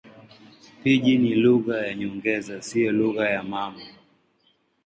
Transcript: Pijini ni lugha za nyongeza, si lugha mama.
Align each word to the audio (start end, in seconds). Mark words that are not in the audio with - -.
Pijini 0.83 1.29
ni 1.29 1.35
lugha 1.35 1.81
za 1.81 1.93
nyongeza, 1.93 2.61
si 2.61 2.89
lugha 2.89 3.43
mama. 3.43 3.83